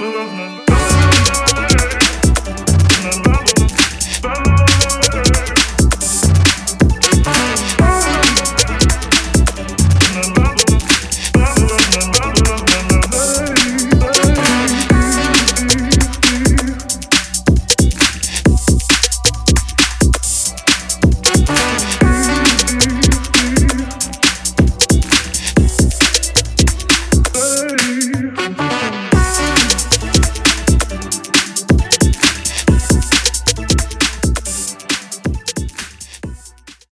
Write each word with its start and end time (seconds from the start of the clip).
love 0.00 0.58
me. 0.58 0.67